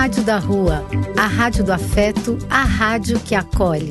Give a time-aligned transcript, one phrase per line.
[0.00, 0.84] Rádio da Rua,
[1.18, 3.90] a rádio do afeto, a rádio que acolhe.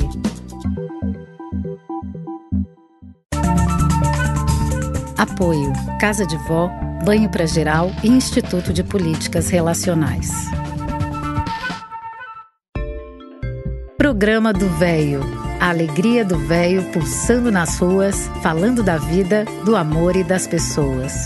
[5.17, 6.72] Apoio: Casa de Vó,
[7.04, 10.32] Banho para Geral e Instituto de Políticas Relacionais.
[13.97, 15.19] Programa do Véio.
[15.59, 21.25] A alegria do véio pulsando nas ruas, falando da vida, do amor e das pessoas.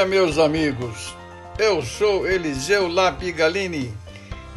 [0.00, 1.14] Dia, meus amigos.
[1.58, 3.92] Eu sou Eliseu Lapigalini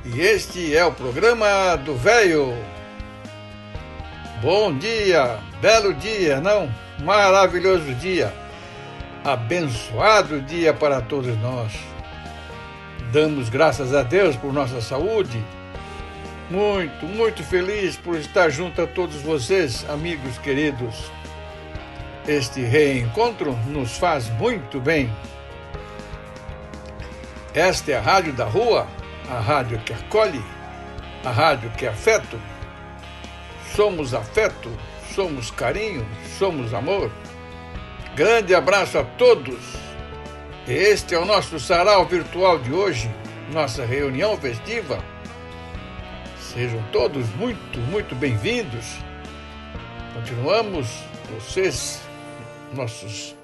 [0.05, 2.53] e este é o programa do Velho.
[4.41, 6.73] Bom dia, belo dia, não?
[6.99, 8.33] Maravilhoso dia,
[9.23, 11.73] abençoado dia para todos nós.
[13.11, 15.43] Damos graças a Deus por nossa saúde.
[16.49, 21.11] Muito, muito feliz por estar junto a todos vocês, amigos queridos.
[22.27, 25.09] Este reencontro nos faz muito bem.
[27.53, 28.87] Esta é a Rádio da Rua,
[29.29, 30.43] a rádio que acolhe,
[31.23, 32.41] a rádio que é afeto.
[33.75, 34.75] Somos afeto,
[35.13, 36.03] somos carinho,
[36.39, 37.11] somos amor.
[38.15, 39.59] Grande abraço a todos.
[40.67, 43.11] Este é o nosso sarau virtual de hoje,
[43.51, 44.97] nossa reunião festiva.
[46.39, 48.97] Sejam todos muito, muito bem-vindos.
[50.15, 50.87] Continuamos,
[51.29, 52.01] vocês,
[52.73, 53.35] nossos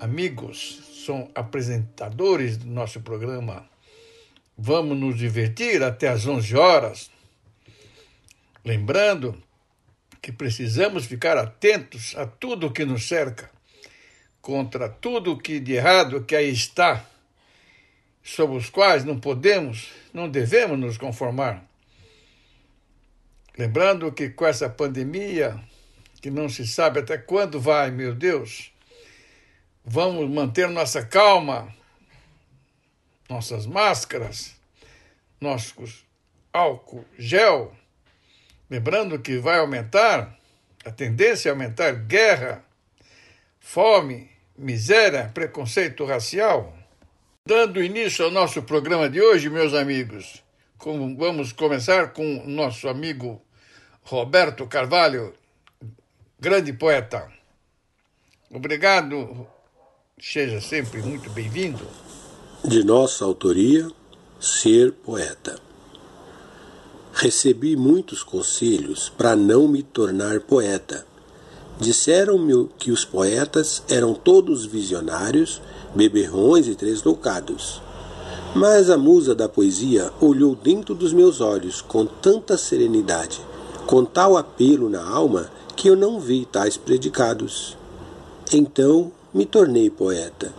[0.00, 3.68] amigos, são apresentadores do nosso programa.
[4.56, 7.10] Vamos nos divertir até às 11 horas.
[8.64, 9.40] Lembrando
[10.22, 13.50] que precisamos ficar atentos a tudo que nos cerca,
[14.40, 17.04] contra tudo que de errado que aí está,
[18.22, 21.62] sobre os quais não podemos, não devemos nos conformar.
[23.56, 25.60] Lembrando que com essa pandemia,
[26.20, 28.73] que não se sabe até quando vai, meu Deus,
[29.84, 31.72] vamos manter nossa calma,
[33.28, 34.54] nossas máscaras,
[35.40, 36.04] nossos
[36.52, 37.74] álcool gel.
[38.70, 40.38] Lembrando que vai aumentar,
[40.84, 42.64] a tendência é aumentar guerra,
[43.60, 46.76] fome, miséria, preconceito racial.
[47.46, 50.42] Dando início ao nosso programa de hoje, meus amigos,
[50.78, 53.42] como vamos começar com o nosso amigo
[54.02, 55.34] Roberto Carvalho,
[56.40, 57.30] grande poeta.
[58.50, 59.46] Obrigado,
[60.20, 61.84] seja sempre muito bem-vindo.
[62.64, 63.90] De nossa autoria,
[64.40, 65.58] Ser Poeta.
[67.12, 71.04] Recebi muitos conselhos para não me tornar poeta.
[71.78, 75.60] Disseram-me que os poetas eram todos visionários,
[75.94, 77.82] beberrões e tresloucados.
[78.54, 83.40] Mas a musa da poesia olhou dentro dos meus olhos com tanta serenidade,
[83.84, 87.76] com tal apelo na alma, que eu não vi tais predicados.
[88.52, 90.54] Então me tornei poeta.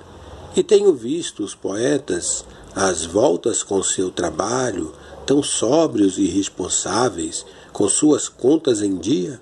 [0.56, 4.94] E tenho visto os poetas, às voltas com seu trabalho,
[5.26, 9.40] tão sóbrios e responsáveis, com suas contas em dia,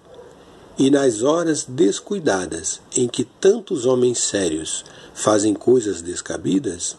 [0.78, 6.96] e nas horas descuidadas em que tantos homens sérios fazem coisas descabidas,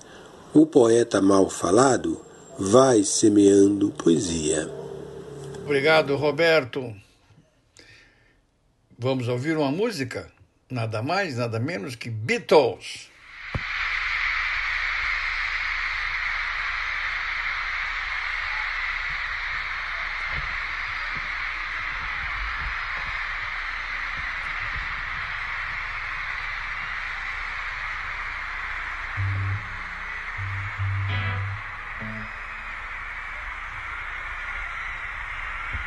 [0.52, 2.20] o poeta mal falado
[2.58, 4.70] vai semeando poesia.
[5.64, 6.94] Obrigado, Roberto.
[8.96, 10.33] Vamos ouvir uma música?
[10.70, 13.10] Nada mais, nada menos que Beatles.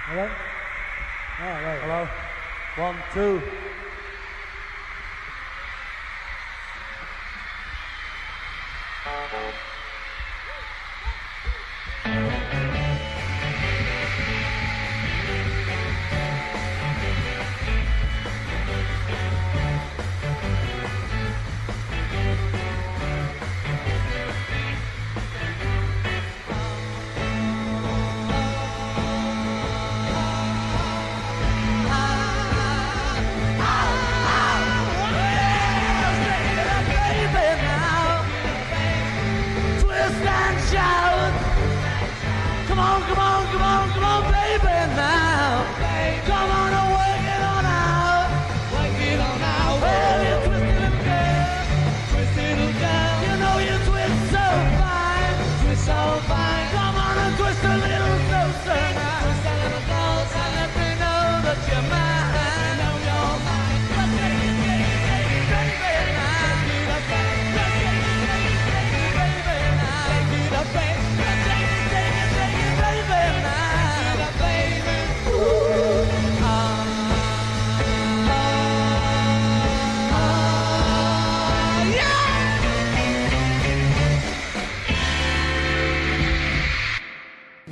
[0.10, 0.24] Hello?
[1.40, 1.82] Right.
[1.82, 2.08] Hello?
[2.78, 3.57] One, two.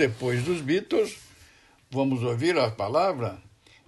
[0.07, 1.17] Depois dos Beatles,
[1.89, 3.41] vamos ouvir a palavra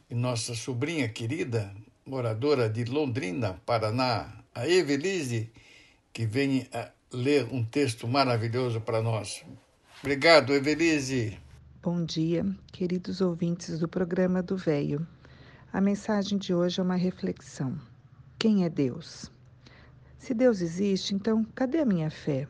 [0.10, 1.72] de nossa sobrinha querida,
[2.08, 5.52] moradora de Londrina, Paraná, a Evelise,
[6.12, 6.68] que vem
[7.14, 9.46] ler um texto maravilhoso para nós.
[10.00, 11.38] Obrigado, Evelise.
[11.84, 15.08] Bom dia, queridos ouvintes do programa do Véio.
[15.72, 17.80] A mensagem de hoje é uma reflexão.
[18.40, 19.31] Quem é Deus?
[20.18, 22.48] Se Deus existe, então cadê a minha fé?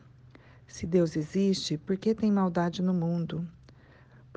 [0.66, 3.46] Se Deus existe, por que tem maldade no mundo?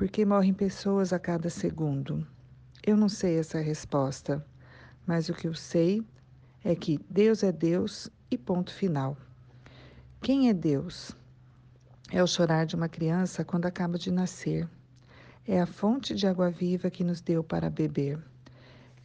[0.02, 2.26] Por que morrem pessoas a cada segundo?
[2.84, 4.44] Eu não sei essa resposta,
[5.06, 6.04] mas o que eu sei
[6.64, 9.16] é que Deus é Deus e ponto final.
[10.20, 11.16] Quem é Deus?
[12.10, 14.68] É o chorar de uma criança quando acaba de nascer.
[15.48, 18.18] É a fonte de água viva que nos deu para beber.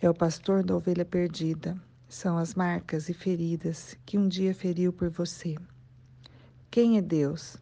[0.00, 1.76] É o pastor da ovelha perdida.
[2.08, 5.56] São as marcas e feridas que um dia feriu por você.
[6.70, 7.58] Quem é Deus?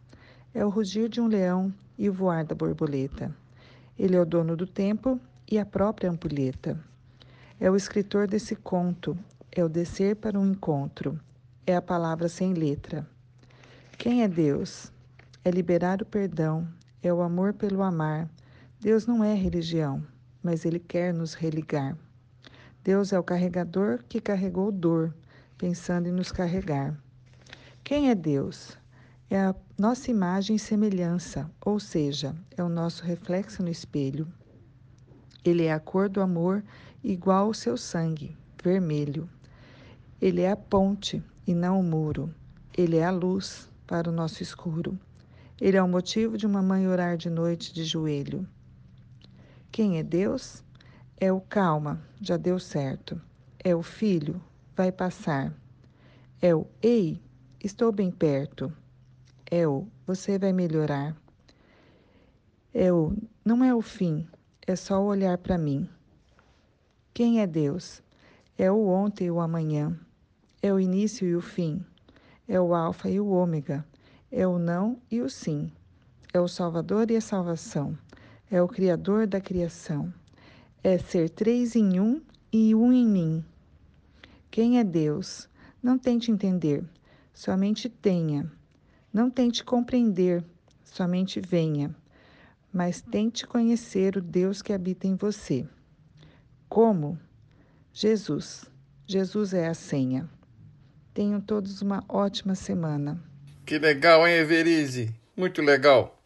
[0.53, 3.35] É o rugir de um leão e o voar da borboleta.
[3.97, 5.19] Ele é o dono do tempo
[5.49, 6.79] e a própria ampulheta.
[7.59, 9.17] É o escritor desse conto,
[9.51, 11.19] é o descer para um encontro,
[11.65, 13.07] é a palavra sem letra.
[13.97, 14.91] Quem é Deus?
[15.43, 16.67] É liberar o perdão,
[17.01, 18.29] é o amor pelo amar.
[18.81, 20.03] Deus não é religião,
[20.43, 21.97] mas Ele quer nos religar.
[22.83, 25.13] Deus é o carregador que carregou dor,
[25.57, 26.95] pensando em nos carregar.
[27.83, 28.77] Quem é Deus?
[29.27, 34.27] É a nossa imagem e semelhança, ou seja, é o nosso reflexo no espelho.
[35.43, 36.63] Ele é a cor do amor
[37.03, 39.27] igual ao seu sangue, vermelho.
[40.21, 42.33] Ele é a ponte e não o muro.
[42.77, 44.97] Ele é a luz para o nosso escuro.
[45.59, 48.47] Ele é o motivo de uma mãe orar de noite de joelho.
[49.71, 50.63] Quem é Deus?
[51.17, 53.19] É o calma, já deu certo.
[53.63, 54.39] É o filho,
[54.75, 55.51] vai passar.
[56.39, 57.19] É o ei,
[57.59, 58.71] estou bem perto.
[59.51, 61.15] O você vai melhorar.
[62.73, 63.13] O
[63.43, 64.27] não é o fim,
[64.65, 65.87] é só olhar para mim.
[67.13, 68.01] Quem é Deus?
[68.57, 69.97] É o ontem e o amanhã,
[70.61, 71.85] é o início e o fim,
[72.47, 73.85] é o Alfa e o Ômega,
[74.31, 75.71] é o não e o sim,
[76.33, 77.97] é o Salvador e a salvação,
[78.49, 80.11] é o Criador da criação,
[80.83, 82.21] é ser três em um
[82.51, 83.45] e um em mim.
[84.49, 85.47] Quem é Deus?
[85.83, 86.83] Não tente entender,
[87.33, 88.51] somente tenha.
[89.15, 90.43] Não tente compreender,
[90.83, 91.95] somente venha
[92.75, 95.65] mas tente conhecer o Deus que habita em você.
[96.67, 97.17] Como?
[97.93, 98.65] Jesus.
[99.07, 100.29] Jesus é a senha.
[101.13, 103.17] Tenham todos uma ótima semana.
[103.65, 105.15] Que legal, hein, Everise?
[105.37, 106.21] Muito legal.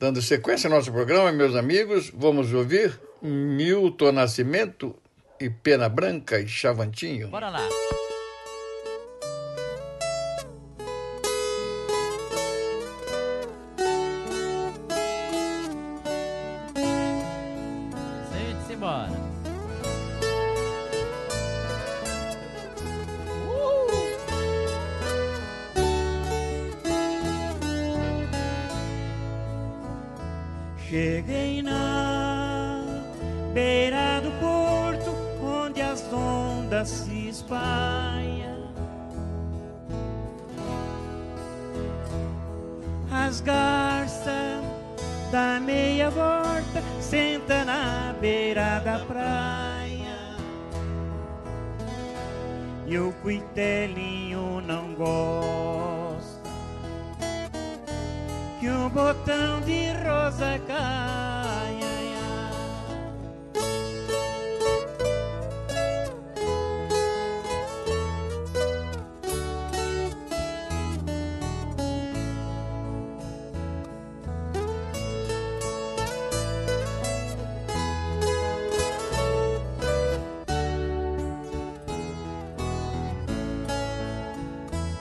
[0.00, 4.96] Dando sequência ao nosso programa, meus amigos, vamos ouvir Milton Nascimento
[5.38, 7.28] e Pena Branca e Chavantinho.
[7.28, 7.68] Bora lá.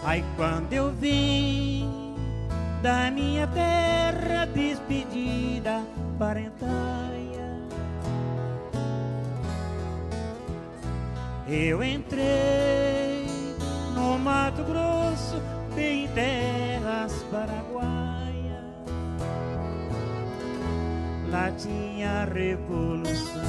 [0.03, 2.15] Aí quando eu vim
[2.81, 5.83] da minha terra despedida
[6.17, 7.11] parentalha.
[11.47, 13.25] Eu entrei
[13.93, 15.41] no Mato Grosso,
[15.75, 18.65] bem em terras paraguaias.
[21.29, 23.41] Lá tinha revolução.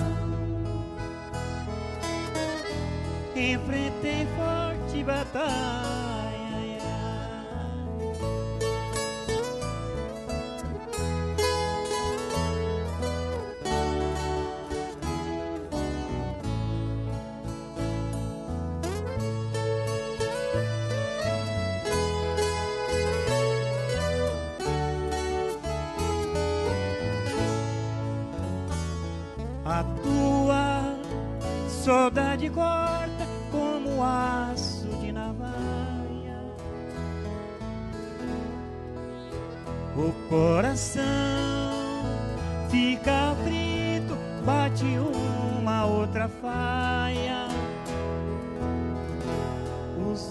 [3.35, 6.02] Enfrentei forte batalha.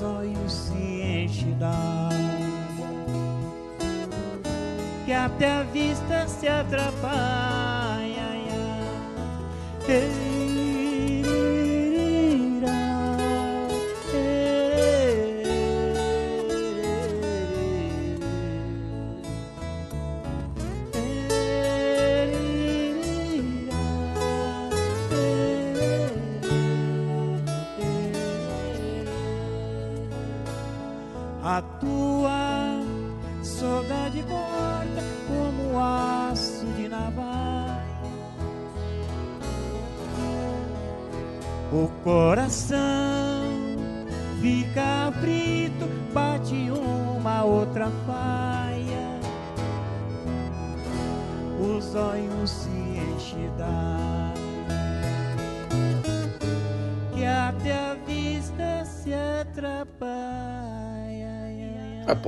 [0.01, 2.11] Olhos se enchem d'água
[5.05, 7.81] que até a vista se atrapalha.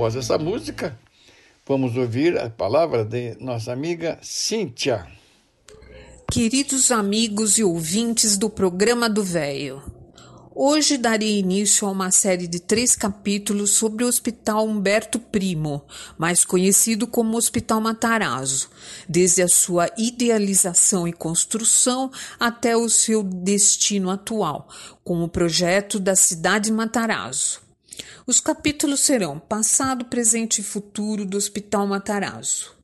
[0.04, 1.00] Após essa música,
[1.66, 5.06] vamos ouvir a palavra de nossa amiga Cíntia.
[6.30, 9.82] Queridos amigos e ouvintes do programa do Véio,
[10.54, 15.86] hoje darei início a uma série de três capítulos sobre o Hospital Humberto Primo,
[16.18, 18.68] mais conhecido como Hospital Matarazzo,
[19.08, 24.68] desde a sua idealização e construção até o seu destino atual,
[25.02, 27.63] com o projeto da cidade Matarazzo.
[28.26, 32.74] Os capítulos serão Passado, Presente e Futuro do Hospital Matarazzo.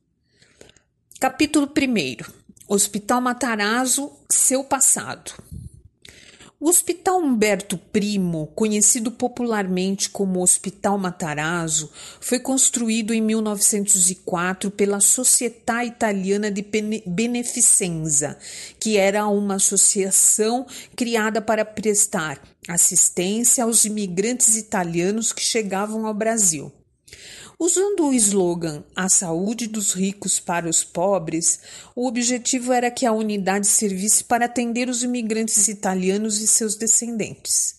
[1.19, 2.31] Capítulo 1
[2.67, 5.31] Hospital Matarazzo, seu passado.
[6.63, 15.83] O Hospital Humberto Primo, conhecido popularmente como Hospital Matarazzo, foi construído em 1904 pela Società
[15.83, 16.63] Italiana de
[17.03, 18.37] Beneficenza,
[18.79, 22.39] que era uma associação criada para prestar
[22.69, 26.71] assistência aos imigrantes italianos que chegavam ao Brasil.
[27.63, 31.59] Usando o slogan A saúde dos ricos para os pobres,
[31.95, 37.75] o objetivo era que a unidade servisse para atender os imigrantes italianos e seus descendentes.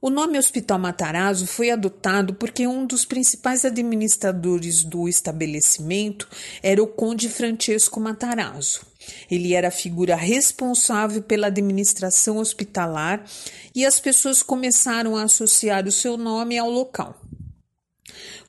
[0.00, 6.28] O nome Hospital Matarazzo foi adotado porque um dos principais administradores do estabelecimento
[6.62, 8.82] era o Conde Francesco Matarazzo.
[9.28, 13.24] Ele era a figura responsável pela administração hospitalar
[13.74, 17.20] e as pessoas começaram a associar o seu nome ao local.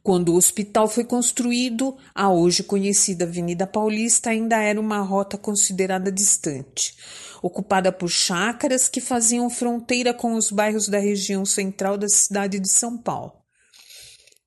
[0.08, 6.10] Quando o hospital foi construído, a hoje conhecida Avenida Paulista ainda era uma rota considerada
[6.10, 6.96] distante,
[7.42, 12.70] ocupada por chácaras que faziam fronteira com os bairros da região central da cidade de
[12.70, 13.34] São Paulo.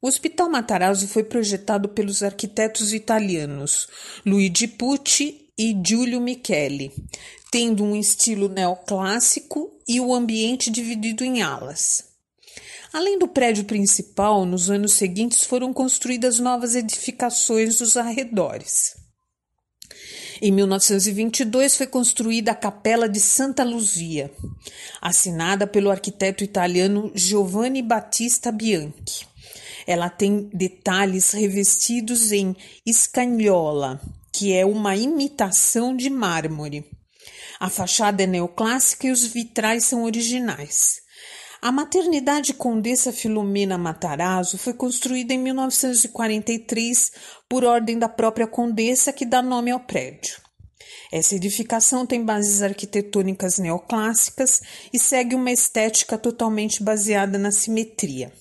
[0.00, 3.86] O Hospital Matarazzo foi projetado pelos arquitetos italianos
[4.24, 6.90] Luigi Pucci e Giulio Michele,
[7.50, 12.09] tendo um estilo neoclássico e o ambiente dividido em alas.
[12.92, 18.97] Além do prédio principal, nos anos seguintes foram construídas novas edificações dos arredores.
[20.42, 24.32] Em 1922 foi construída a Capela de Santa Luzia,
[25.00, 29.28] assinada pelo arquiteto italiano Giovanni Battista Bianchi.
[29.87, 34.00] Ela tem detalhes revestidos em escanhola,
[34.32, 36.85] que é uma imitação de mármore.
[37.61, 41.00] A fachada é neoclássica e os vitrais são originais.
[41.62, 47.12] A maternidade Condessa Filomena Matarazzo foi construída em 1943
[47.46, 50.40] por ordem da própria Condessa, que dá nome ao prédio.
[51.12, 58.32] Essa edificação tem bases arquitetônicas neoclássicas e segue uma estética totalmente baseada na simetria.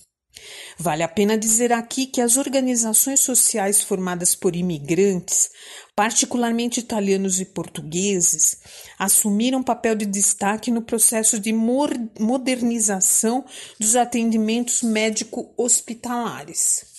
[0.78, 5.50] Vale a pena dizer aqui que as organizações sociais formadas por imigrantes,
[5.96, 8.58] particularmente italianos e portugueses,
[8.98, 13.44] assumiram papel de destaque no processo de modernização
[13.80, 16.90] dos atendimentos médico-hospitalares.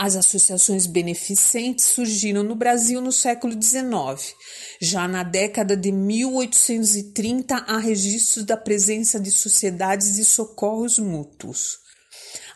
[0.00, 4.32] As associações beneficentes surgiram no Brasil no século XIX.
[4.80, 11.80] Já na década de 1830, há registros da presença de sociedades de socorros mútuos.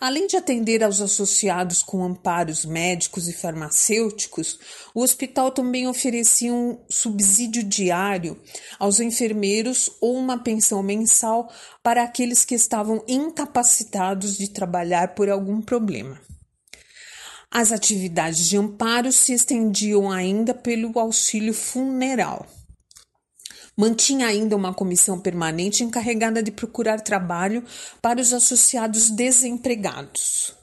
[0.01, 4.59] Além de atender aos associados com amparos médicos e farmacêuticos,
[4.95, 8.41] o hospital também oferecia um subsídio diário
[8.79, 15.61] aos enfermeiros ou uma pensão mensal para aqueles que estavam incapacitados de trabalhar por algum
[15.61, 16.21] problema.
[17.51, 22.47] As atividades de amparo se estendiam ainda pelo auxílio funeral.
[23.77, 27.65] Mantinha ainda uma comissão permanente encarregada de procurar trabalho
[28.03, 30.55] para os associados desempregados.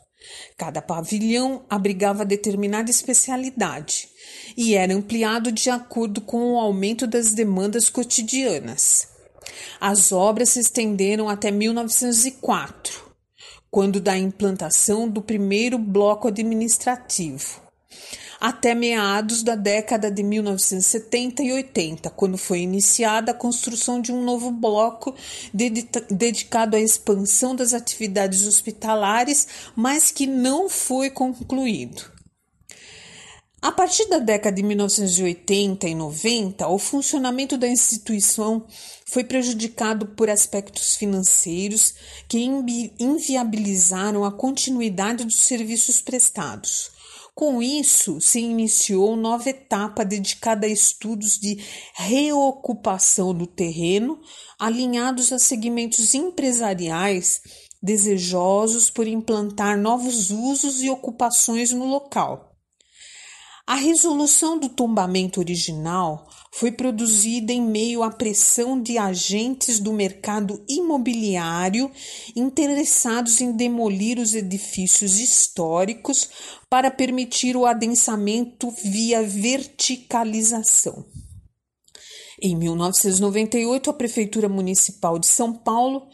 [0.55, 4.09] Cada pavilhão abrigava determinada especialidade
[4.55, 9.07] e era ampliado de acordo com o aumento das demandas cotidianas.
[9.79, 13.09] As obras se estenderam até 1904,
[13.71, 17.61] quando da implantação do primeiro bloco administrativo,
[18.39, 24.23] até meados da década de 1970 e 80, quando foi iniciada a construção de um
[24.23, 25.13] novo bloco
[26.09, 32.19] dedicado à expansão das atividades hospitalares, mas que não foi concluído.
[33.61, 38.65] A partir da década de 1980 e 90, o funcionamento da instituição
[39.05, 41.93] foi prejudicado por aspectos financeiros
[42.29, 42.39] que
[42.97, 46.98] inviabilizaram a continuidade dos serviços prestados.
[47.39, 51.57] Com isso, se iniciou nova etapa dedicada a estudos de
[51.93, 54.19] reocupação do terreno,
[54.59, 57.41] alinhados a segmentos empresariais
[57.81, 62.57] desejosos por implantar novos usos e ocupações no local.
[63.65, 70.63] A resolução do tombamento original foi produzida em meio à pressão de agentes do mercado
[70.67, 71.91] imobiliário
[72.35, 76.29] interessados em demolir os edifícios históricos
[76.69, 81.05] para permitir o adensamento via verticalização.
[82.41, 86.07] Em 1998, a Prefeitura Municipal de São Paulo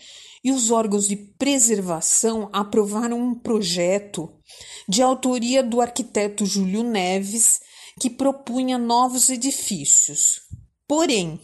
[0.43, 4.31] e os órgãos de preservação aprovaram um projeto
[4.87, 7.59] de autoria do arquiteto Júlio Neves,
[7.99, 10.41] que propunha novos edifícios,
[10.87, 11.39] porém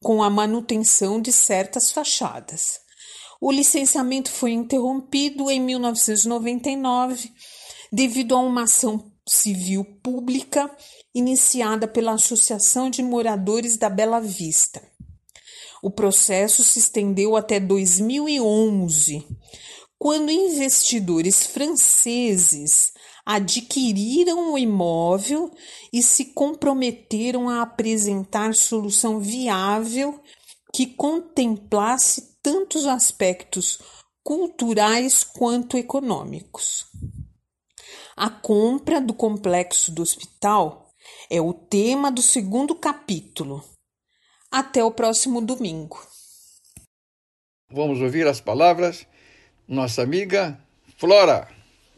[0.00, 2.80] com a manutenção de certas fachadas.
[3.40, 7.32] O licenciamento foi interrompido em 1999
[7.92, 10.70] devido a uma ação civil pública
[11.14, 14.82] iniciada pela Associação de Moradores da Bela Vista.
[15.82, 19.26] O processo se estendeu até 2011,
[19.98, 22.92] quando investidores franceses
[23.34, 25.52] adquiriram o imóvel
[25.92, 30.20] e se comprometeram a apresentar solução viável
[30.74, 33.78] que contemplasse tantos aspectos
[34.24, 36.86] culturais quanto econômicos.
[38.16, 40.90] A compra do complexo do hospital
[41.30, 43.64] é o tema do segundo capítulo.
[44.50, 46.04] Até o próximo domingo.
[47.70, 49.06] Vamos ouvir as palavras
[49.68, 50.60] nossa amiga
[50.96, 51.48] Flora.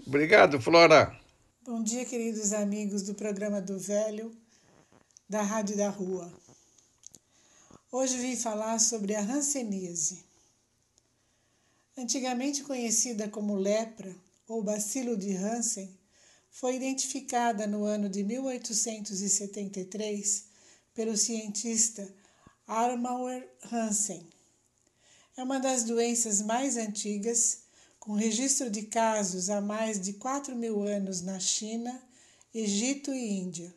[0.07, 1.22] Obrigado, Flora.
[1.65, 4.37] Bom dia, queridos amigos do programa do Velho,
[5.29, 6.29] da Rádio da Rua.
[7.89, 10.25] Hoje vim falar sobre a hanseníase.
[11.97, 14.13] Antigamente conhecida como lepra
[14.49, 15.97] ou bacilo de Hansen,
[16.51, 20.45] foi identificada no ano de 1873
[20.93, 22.13] pelo cientista
[22.67, 24.29] Armauer Hansen.
[25.37, 27.62] É uma das doenças mais antigas
[28.03, 32.03] com registro de casos há mais de 4 mil anos na China,
[32.53, 33.73] Egito e Índia.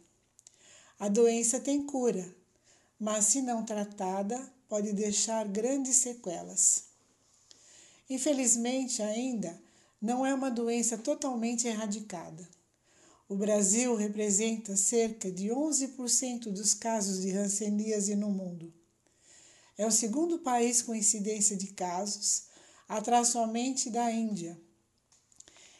[0.97, 2.35] A doença tem cura,
[2.99, 6.85] mas se não tratada, pode deixar grandes sequelas.
[8.09, 9.61] Infelizmente, ainda
[10.01, 12.49] não é uma doença totalmente erradicada.
[13.29, 18.73] O Brasil representa cerca de 11% dos casos de hanseníase no mundo.
[19.77, 22.54] É o segundo país com incidência de casos,
[22.87, 24.59] atrás somente da Índia.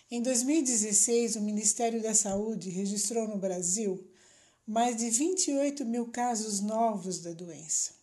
[0.10, 4.08] Em 2016, o Ministério da Saúde registrou no Brasil
[4.68, 7.94] mais de 28 mil casos novos da doença.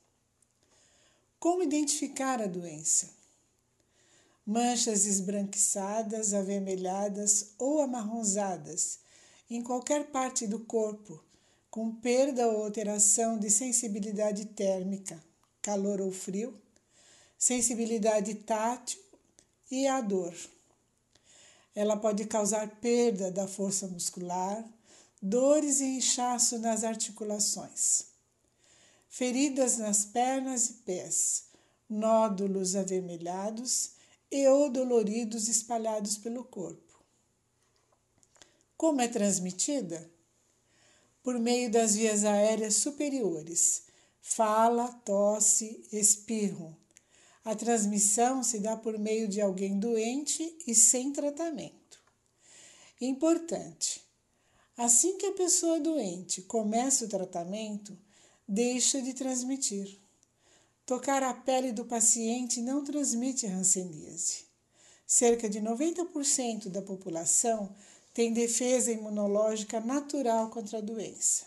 [1.39, 3.11] Como identificar a doença?
[4.47, 9.01] Manchas esbranquiçadas, avermelhadas ou amarronzadas
[9.51, 11.23] em qualquer parte do corpo,
[11.69, 15.23] com perda ou alteração de sensibilidade térmica,
[15.61, 16.62] calor ou frio,
[17.43, 19.01] sensibilidade tátil
[19.69, 20.33] e a dor.
[21.75, 24.65] Ela pode causar perda da força muscular,
[25.21, 28.05] dores e inchaço nas articulações,
[29.09, 31.47] feridas nas pernas e pés,
[31.91, 33.91] nódulos avermelhados
[34.31, 37.03] e ou doloridos espalhados pelo corpo.
[38.77, 40.09] Como é transmitida?
[41.25, 43.83] Por meio das vias aéreas superiores,
[44.21, 46.81] fala, tosse, espirro,
[47.45, 52.01] a transmissão se dá por meio de alguém doente e sem tratamento.
[53.01, 54.01] Importante:
[54.77, 57.99] assim que a pessoa doente começa o tratamento,
[58.47, 60.01] deixa de transmitir.
[60.87, 64.45] Tocar a pele do paciente não transmite hanseníase.
[65.07, 67.75] Cerca de 90% da população
[68.15, 71.47] tem defesa imunológica natural contra a doença.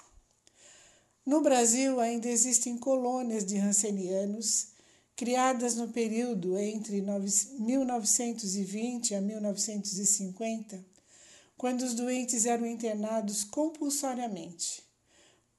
[1.26, 4.75] No Brasil, ainda existem colônias de rancenianos
[5.16, 10.84] criadas no período entre 1920 a 1950,
[11.58, 14.84] quando os doentes eram internados compulsoriamente,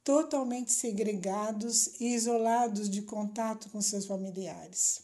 [0.05, 5.01] totalmente segregados e isolados de contato com seus familiares.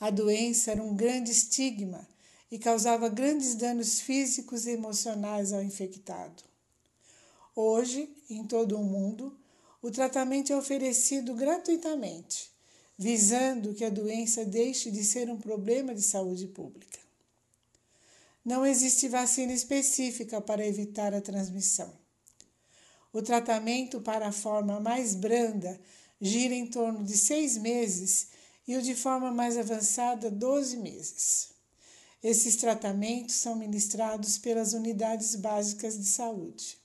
[0.00, 2.06] A doença era um grande estigma
[2.50, 6.42] e causava grandes danos físicos e emocionais ao infectado.
[7.54, 9.34] Hoje, em todo o mundo,
[9.80, 12.55] o tratamento é oferecido gratuitamente,
[12.98, 16.98] visando que a doença deixe de ser um problema de saúde pública.
[18.44, 21.92] Não existe vacina específica para evitar a transmissão.
[23.12, 25.80] O tratamento para a forma mais branda
[26.20, 28.28] gira em torno de seis meses
[28.66, 31.50] e o de forma mais avançada, 12 meses.
[32.22, 36.78] Esses tratamentos são ministrados pelas unidades básicas de saúde.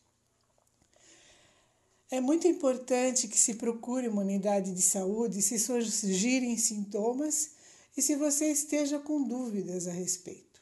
[2.13, 7.51] É muito importante que se procure uma unidade de saúde se surgirem sintomas
[7.95, 10.61] e se você esteja com dúvidas a respeito.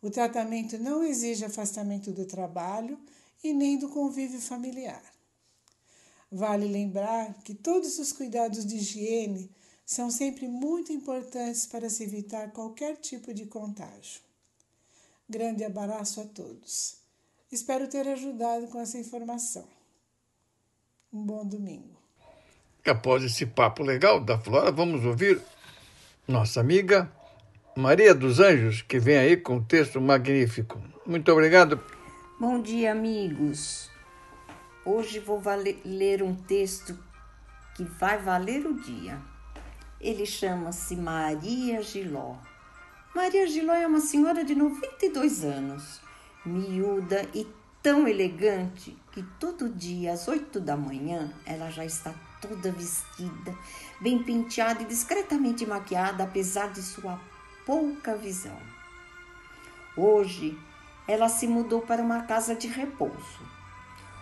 [0.00, 2.98] O tratamento não exige afastamento do trabalho
[3.44, 5.02] e nem do convívio familiar.
[6.32, 9.50] Vale lembrar que todos os cuidados de higiene
[9.84, 14.22] são sempre muito importantes para se evitar qualquer tipo de contágio.
[15.28, 16.96] Grande abraço a todos.
[17.52, 19.79] Espero ter ajudado com essa informação.
[21.12, 21.98] Um bom domingo.
[22.86, 25.40] Após esse papo legal da Flora, vamos ouvir
[26.26, 27.10] nossa amiga
[27.76, 30.80] Maria dos Anjos, que vem aí com um texto magnífico.
[31.04, 31.82] Muito obrigado.
[32.38, 33.90] Bom dia, amigos.
[34.84, 35.42] Hoje vou
[35.84, 36.96] ler um texto
[37.74, 39.20] que vai valer o dia.
[40.00, 42.36] Ele chama-se Maria Giló.
[43.12, 46.00] Maria Giló é uma senhora de 92 anos,
[46.46, 47.44] miúda e
[47.82, 53.54] tão elegante que todo dia às oito da manhã ela já está toda vestida,
[54.00, 57.20] bem penteada e discretamente maquiada, apesar de sua
[57.66, 58.56] pouca visão.
[59.96, 60.58] Hoje
[61.06, 63.40] ela se mudou para uma casa de repouso.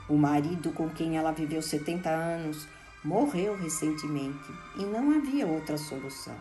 [0.09, 2.67] O marido com quem ela viveu 70 anos
[3.05, 6.39] morreu recentemente e não havia outra solução.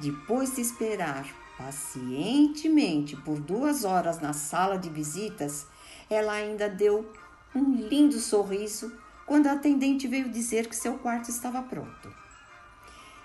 [0.00, 1.26] Depois de esperar
[1.58, 5.66] pacientemente por duas horas na sala de visitas,
[6.12, 7.10] ela ainda deu
[7.54, 8.92] um lindo sorriso
[9.26, 12.12] quando a atendente veio dizer que seu quarto estava pronto.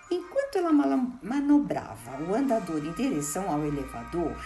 [0.10, 4.38] Enquanto ela manobrava o andador em direção ao elevador,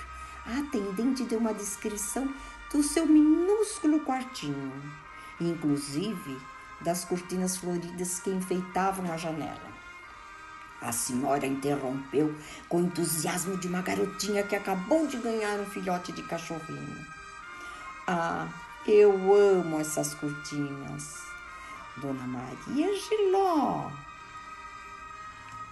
[0.46, 2.34] a atendente deu uma descrição
[2.72, 4.72] do seu minúsculo quartinho,
[5.40, 6.38] inclusive
[6.82, 9.72] das cortinas floridas que enfeitavam a janela.
[10.82, 12.36] A senhora interrompeu
[12.68, 17.11] com o entusiasmo de uma garotinha que acabou de ganhar um filhote de cachorrinho.
[18.14, 18.46] Ah,
[18.86, 21.16] eu amo essas cortinas.
[21.96, 23.90] Dona Maria Giló,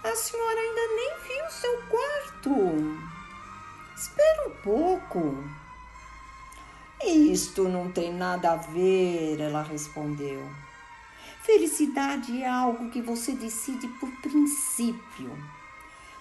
[0.02, 2.98] a senhora ainda nem viu seu quarto.
[3.94, 5.44] Espera um pouco.
[7.04, 10.42] Isto não tem nada a ver, ela respondeu.
[11.42, 15.30] Felicidade é algo que você decide por princípio.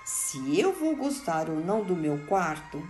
[0.03, 2.85] Se eu vou gostar ou não do meu quarto,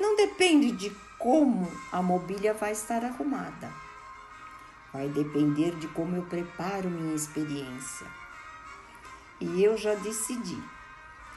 [0.00, 3.72] não depende de como a mobília vai estar arrumada.
[4.92, 8.06] Vai depender de como eu preparo minha experiência.
[9.40, 10.62] E eu já decidi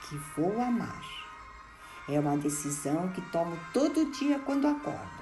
[0.01, 1.01] que vou amar.
[2.07, 5.21] É uma decisão que tomo todo dia quando acordo.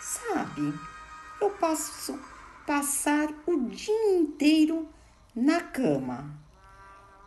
[0.00, 0.74] Sabe,
[1.40, 2.18] eu posso
[2.66, 4.88] passar o dia inteiro
[5.34, 6.30] na cama,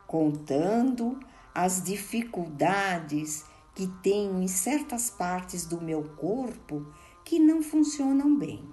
[0.08, 1.20] contando
[1.54, 6.86] as dificuldades que tenho em certas partes do meu corpo
[7.24, 8.64] que não funcionam bem.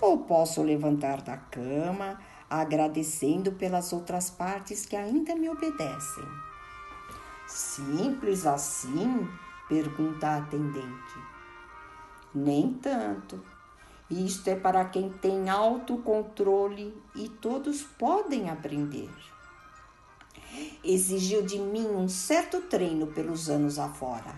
[0.00, 6.24] Ou posso levantar da cama agradecendo pelas outras partes que ainda me obedecem.
[7.46, 9.28] Simples assim?
[9.68, 11.18] pergunta a atendente.
[12.34, 13.42] Nem tanto.
[14.08, 19.10] Isto é para quem tem autocontrole e todos podem aprender
[20.84, 24.34] exigiu de mim um certo treino pelos anos afora.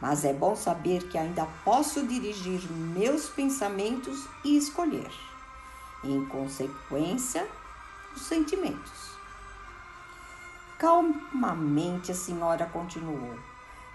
[0.00, 5.10] Mas é bom saber que ainda posso dirigir meus pensamentos e escolher,
[6.02, 7.46] em consequência,
[8.14, 9.12] os sentimentos.
[10.78, 13.38] Calmamente a senhora continuou.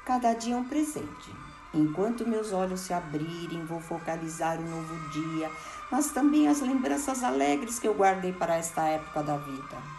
[0.06, 1.36] Cada dia é um presente.
[1.74, 5.52] Enquanto meus olhos se abrirem, vou focalizar o novo dia,
[5.92, 9.97] mas também as lembranças alegres que eu guardei para esta época da vida.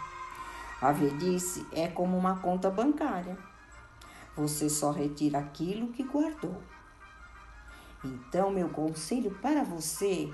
[0.81, 3.37] A velhice é como uma conta bancária.
[4.35, 6.61] Você só retira aquilo que guardou.
[8.03, 10.31] Então, meu conselho para você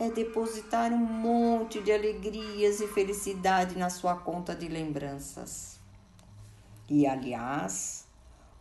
[0.00, 5.78] é depositar um monte de alegrias e felicidade na sua conta de lembranças.
[6.88, 8.08] E, aliás,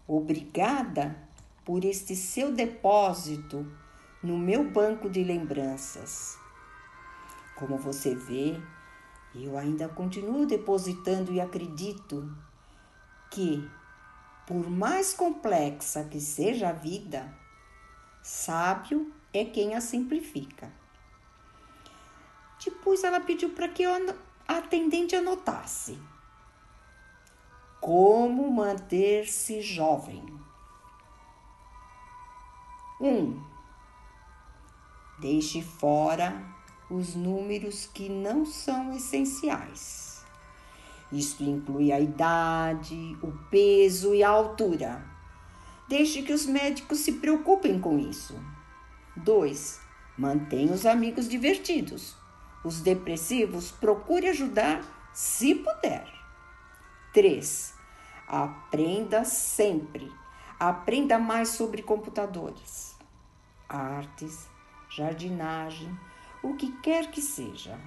[0.08, 1.18] obrigada
[1.66, 3.66] por este seu depósito
[4.22, 6.38] no meu banco de lembranças.
[7.56, 8.62] Como você vê,
[9.36, 12.32] eu ainda continuo depositando e acredito
[13.32, 13.68] que,
[14.46, 17.34] por mais complexa que seja a vida,
[18.22, 20.72] sábio é quem a simplifica.
[22.64, 23.98] Depois ela pediu para que a
[24.48, 26.00] atendente anotasse
[27.82, 30.24] como manter-se jovem.
[33.02, 33.10] 1.
[33.10, 33.44] Um,
[35.20, 36.53] deixe fora
[36.90, 40.24] os números que não são essenciais.
[41.12, 45.06] Isto inclui a idade, o peso e a altura.
[45.88, 48.36] Deixe que os médicos se preocupem com isso.
[49.18, 49.80] 2.
[50.18, 52.16] Mantenha os amigos divertidos.
[52.64, 54.82] Os depressivos, procure ajudar
[55.14, 56.08] se puder.
[57.14, 57.74] 3.
[58.28, 60.12] Aprenda sempre.
[60.60, 62.96] Aprenda mais sobre computadores,
[63.68, 64.48] artes,
[64.90, 65.94] jardinagem,
[66.44, 67.80] o que quer que seja.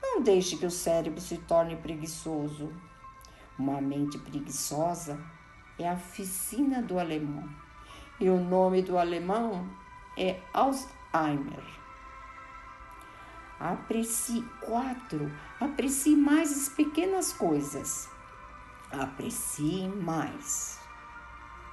[0.00, 2.72] Não deixe que o cérebro se torne preguiçoso.
[3.58, 5.20] Uma mente preguiçosa
[5.78, 7.48] é a oficina do alemão.
[8.20, 9.68] E o nome do alemão
[10.16, 11.64] é Alzheimer.
[13.58, 15.32] Aprecie quatro.
[15.60, 18.08] Aprecie mais as pequenas coisas.
[18.92, 20.78] Aprecie mais.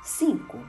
[0.02, 0.66] Cinco.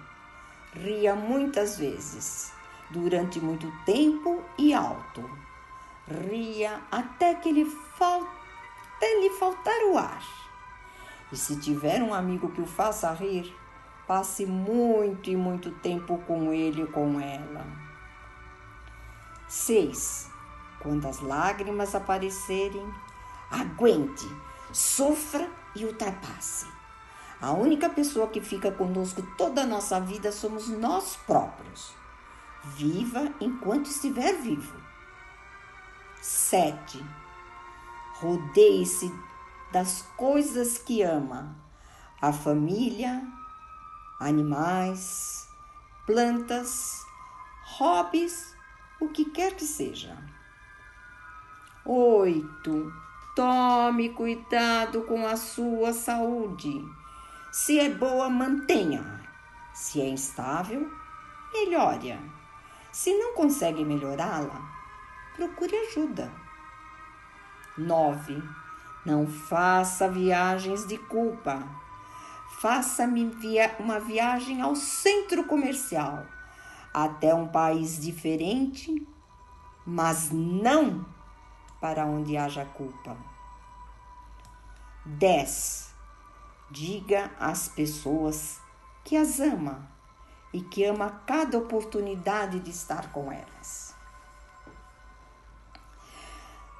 [0.75, 2.53] Ria muitas vezes
[2.93, 5.29] durante muito tempo e alto.
[6.07, 8.27] Ria até que lhe, fal...
[8.97, 10.23] até lhe faltar o ar.
[11.33, 13.57] E se tiver um amigo que o faça rir,
[14.07, 17.67] passe muito e muito tempo com ele ou com ela.
[19.49, 20.31] 6.
[20.81, 22.87] Quando as lágrimas aparecerem,
[23.51, 24.27] aguente,
[24.73, 26.67] sofra e ultrapasse.
[27.41, 32.02] A única pessoa que fica conosco toda a nossa vida somos nós próprios.
[32.65, 34.81] Viva enquanto estiver vivo.
[36.21, 37.05] 7.
[38.21, 39.13] Rodeie-se
[39.73, 41.57] das coisas que ama:
[42.21, 43.27] a família,
[44.21, 45.49] animais,
[46.07, 47.05] plantas,
[47.65, 48.55] hobbies,
[49.01, 50.17] o que quer que seja.
[51.85, 52.93] 8.
[53.35, 56.85] Tome cuidado com a sua saúde.
[57.51, 59.21] Se é boa, mantenha.
[59.75, 60.89] Se é instável,
[61.53, 62.32] melhore-a.
[62.93, 64.61] Se não consegue melhorá-la,
[65.35, 66.31] procure ajuda.
[67.79, 68.43] 9.
[69.07, 71.67] Não faça viagens de culpa.
[72.61, 76.27] Faça-me via uma viagem ao centro comercial,
[76.93, 79.09] até um país diferente,
[79.87, 81.07] mas não
[81.81, 83.17] para onde haja culpa.
[85.07, 85.95] 10.
[86.71, 88.61] Diga às pessoas
[89.03, 89.91] que as ama
[90.53, 93.95] e que ama cada oportunidade de estar com elas.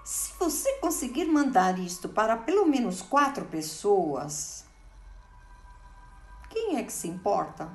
[0.05, 4.67] Se você conseguir mandar isto para pelo menos quatro pessoas,
[6.51, 7.71] quem é que se importa?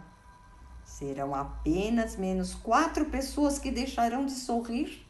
[0.84, 5.06] Serão apenas menos quatro pessoas que deixarão de sorrir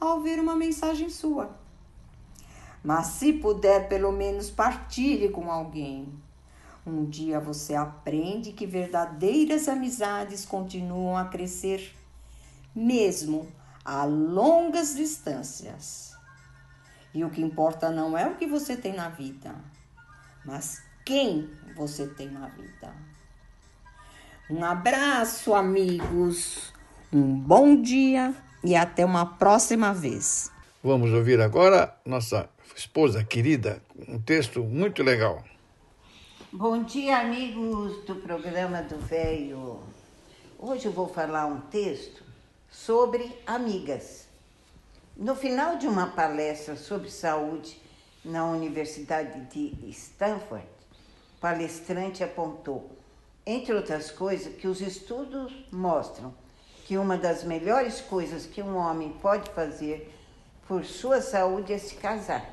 [0.00, 1.56] ao ver uma mensagem sua.
[2.82, 6.12] Mas se puder, pelo menos partilhe com alguém
[6.86, 11.92] um dia você aprende que verdadeiras amizades continuam a crescer,
[12.74, 13.48] mesmo
[13.84, 16.14] a longas distâncias.
[17.12, 19.54] E o que importa não é o que você tem na vida,
[20.44, 22.94] mas quem você tem na vida.
[24.48, 26.72] Um abraço, amigos.
[27.12, 30.52] Um bom dia e até uma próxima vez.
[30.84, 35.42] Vamos ouvir agora nossa esposa querida, um texto muito legal.
[36.58, 39.78] Bom dia, amigos do programa do Velho.
[40.58, 42.24] Hoje eu vou falar um texto
[42.70, 44.26] sobre amigas.
[45.14, 47.78] No final de uma palestra sobre saúde
[48.24, 50.66] na Universidade de Stanford,
[51.36, 52.90] o palestrante apontou,
[53.44, 56.32] entre outras coisas, que os estudos mostram
[56.86, 60.10] que uma das melhores coisas que um homem pode fazer
[60.66, 62.50] por sua saúde é se casar.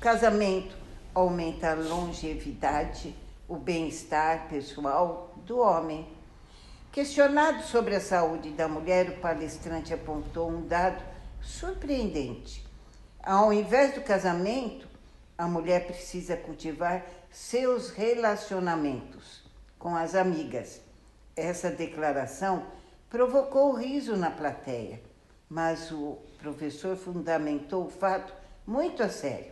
[0.00, 0.81] Casamento
[1.14, 3.14] aumenta a longevidade,
[3.48, 6.08] o bem-estar pessoal do homem.
[6.90, 11.02] Questionado sobre a saúde da mulher, o palestrante apontou um dado
[11.40, 12.66] surpreendente.
[13.22, 14.88] Ao invés do casamento,
[15.36, 19.42] a mulher precisa cultivar seus relacionamentos
[19.78, 20.80] com as amigas.
[21.36, 22.66] Essa declaração
[23.10, 25.00] provocou riso na plateia,
[25.48, 28.32] mas o professor fundamentou o fato
[28.66, 29.51] muito a sério.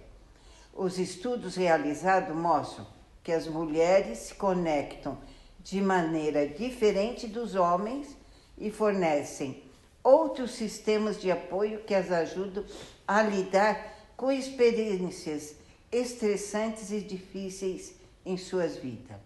[0.83, 2.87] Os estudos realizados mostram
[3.23, 5.19] que as mulheres se conectam
[5.63, 8.17] de maneira diferente dos homens
[8.57, 9.63] e fornecem
[10.03, 12.65] outros sistemas de apoio que as ajudam
[13.07, 15.55] a lidar com experiências
[15.93, 19.19] estressantes e difíceis em suas vidas.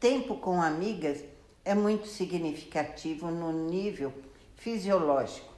[0.00, 1.22] Tempo com amigas
[1.64, 4.12] é muito significativo no nível
[4.56, 5.54] fisiológico.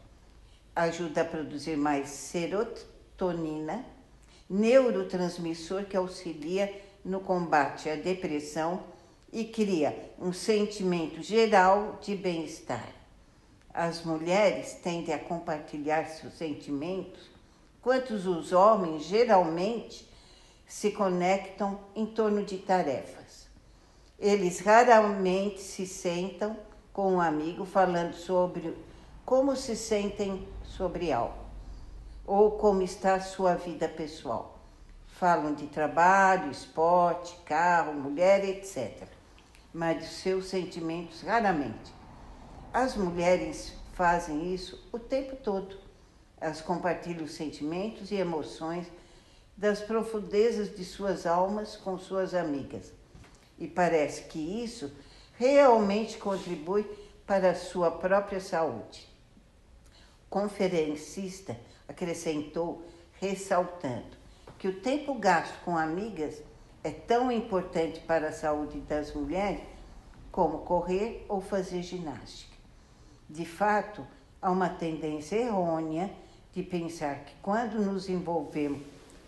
[0.74, 3.95] Ajuda a produzir mais serotonina,
[4.48, 6.72] neurotransmissor que auxilia
[7.04, 8.82] no combate à depressão
[9.32, 12.88] e cria um sentimento geral de bem-estar.
[13.74, 17.30] As mulheres tendem a compartilhar seus sentimentos,
[17.82, 20.09] quanto os homens geralmente
[20.66, 23.46] se conectam em torno de tarefas.
[24.18, 26.56] Eles raramente se sentam
[26.92, 28.74] com um amigo falando sobre
[29.24, 31.45] como se sentem sobre algo
[32.26, 34.58] ou como está a sua vida pessoal.
[35.06, 39.08] Falam de trabalho, esporte, carro, mulher, etc.
[39.72, 41.94] Mas de seus sentimentos raramente.
[42.72, 45.78] As mulheres fazem isso o tempo todo.
[46.38, 48.86] Elas compartilham sentimentos e emoções
[49.56, 52.92] das profundezas de suas almas com suas amigas.
[53.58, 54.92] E parece que isso
[55.38, 56.84] realmente contribui
[57.26, 59.08] para a sua própria saúde.
[60.28, 61.56] Conferencista
[61.88, 62.83] acrescentou,
[63.20, 64.16] ressaltando
[64.59, 66.42] que o tempo gasto com amigas
[66.83, 69.62] é tão importante para a saúde das mulheres
[70.31, 72.57] como correr ou fazer ginástica.
[73.29, 74.07] De fato,
[74.40, 76.11] há uma tendência errônea
[76.53, 78.81] de pensar que quando nos envolvemos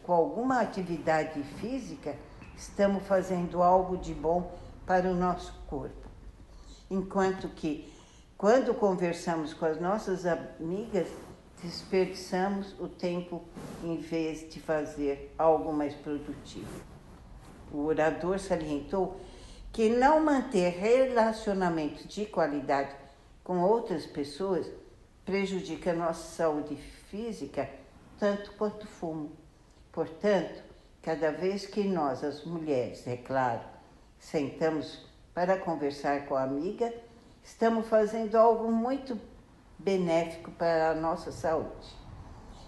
[0.03, 2.17] com alguma atividade física,
[2.57, 4.51] estamos fazendo algo de bom
[4.87, 6.09] para o nosso corpo.
[6.91, 7.93] Enquanto que,
[8.37, 11.09] quando conversamos com as nossas amigas,
[11.63, 13.43] desperdiçamos o tempo
[13.83, 16.83] em vez de fazer algo mais produtivo.
[17.73, 19.21] O orador salientou
[19.73, 22.95] que não manter relacionamentos de qualidade
[23.45, 24.67] com outras pessoas
[25.25, 26.77] prejudica nossa saúde
[27.11, 27.69] física
[28.19, 29.31] tanto quanto fumo.
[29.93, 30.63] Portanto,
[31.03, 33.61] cada vez que nós, as mulheres, é claro,
[34.19, 36.93] sentamos para conversar com a amiga,
[37.43, 39.19] estamos fazendo algo muito
[39.79, 41.97] benéfico para a nossa saúde.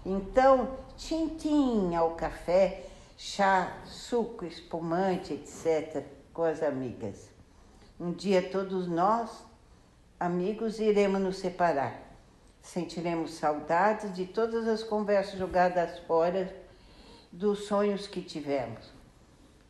[0.04, 7.28] Então, tintim ao café, chá, suco, espumante, etc., com as amigas.
[7.98, 9.44] Um dia todos nós,
[10.18, 12.10] amigos, iremos nos separar
[12.62, 16.54] Sentiremos saudades de todas as conversas jogadas fora
[17.32, 18.92] dos sonhos que tivemos.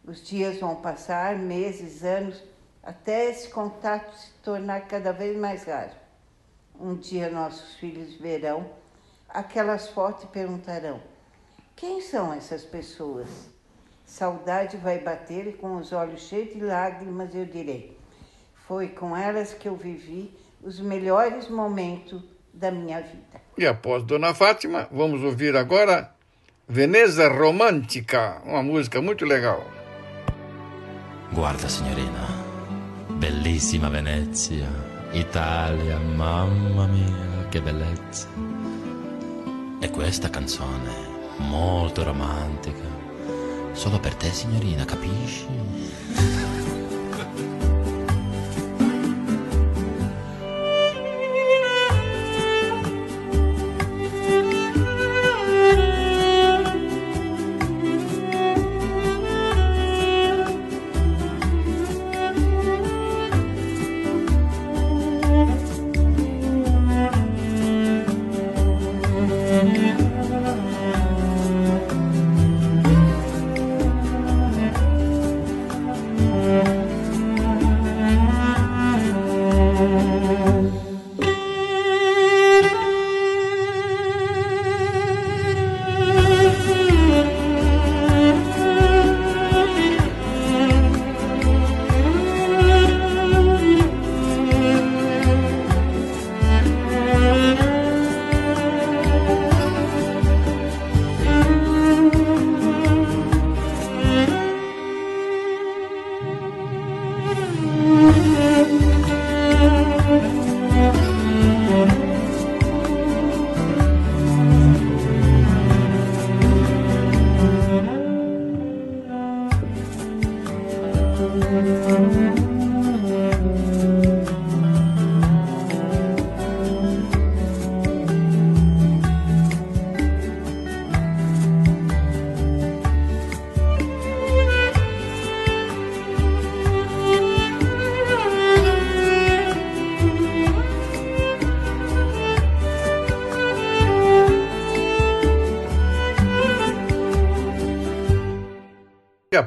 [0.05, 2.43] Os dias vão passar, meses, anos,
[2.83, 5.93] até esse contato se tornar cada vez mais raro.
[6.81, 8.71] Um dia nossos filhos verão
[9.29, 11.01] aquelas fotos e perguntarão:
[11.77, 13.29] quem são essas pessoas?
[14.07, 17.97] Saudade vai bater e com os olhos cheios de lágrimas eu direi:
[18.67, 23.41] foi com elas que eu vivi os melhores momentos da minha vida.
[23.57, 26.15] E após Dona Fátima, vamos ouvir agora
[26.69, 29.65] Veneza Romântica, uma música muito legal.
[31.33, 32.27] Guarda, signorina,
[33.19, 34.67] bellissima Venezia,
[35.13, 38.29] Italia, mamma mia, che bellezza.
[39.81, 40.91] E questa canzone,
[41.39, 42.85] molto romantica,
[43.73, 45.47] solo per te, signorina, capisci?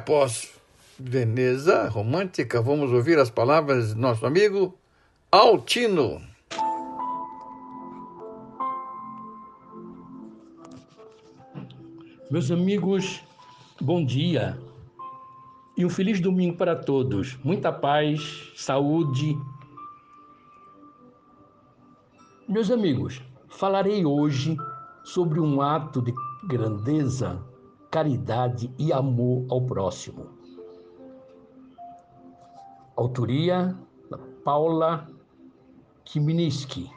[0.04, 0.52] Após
[0.98, 4.74] Veneza Romântica, vamos ouvir as palavras do nosso amigo
[5.32, 6.20] Altino.
[12.30, 13.24] Meus amigos,
[13.80, 14.58] bom dia
[15.74, 17.38] e um feliz domingo para todos.
[17.42, 19.34] Muita paz, saúde.
[22.46, 24.54] Meus amigos, falarei hoje
[25.02, 26.12] sobre um ato de
[26.46, 27.42] grandeza,
[27.94, 30.26] caridade e amor ao próximo.
[32.96, 33.78] Autoria
[34.44, 35.08] Paula
[36.04, 36.90] Kiminsky.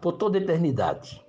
[0.00, 1.22] Por toda a eternidade.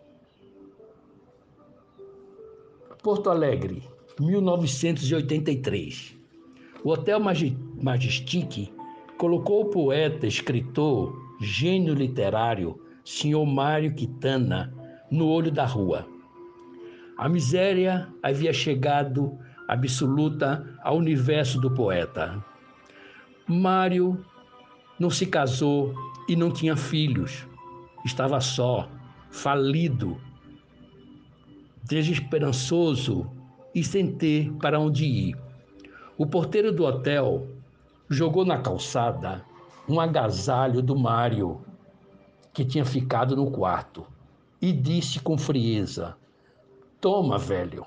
[3.03, 3.84] Porto Alegre,
[4.18, 6.18] 1983.
[6.82, 8.74] O Hotel Majestic
[9.18, 14.74] colocou o poeta, escritor, gênio literário, senhor Mário Quitana,
[15.12, 16.14] no olho da rua.
[17.18, 19.39] A miséria havia chegado
[19.70, 22.43] absoluta ao universo do poeta.
[23.47, 24.24] Mário
[24.99, 25.93] não se casou
[26.28, 27.47] e não tinha filhos.
[28.03, 28.89] Estava só,
[29.32, 30.20] falido,
[31.84, 33.32] desesperançoso
[33.74, 35.38] e sem ter para onde ir.
[36.18, 37.47] O porteiro do hotel
[38.09, 39.45] jogou na calçada
[39.88, 41.61] um agasalho do Mário,
[42.53, 44.05] que tinha ficado no quarto,
[44.61, 46.18] e disse com frieza:
[47.06, 47.86] Toma, velho.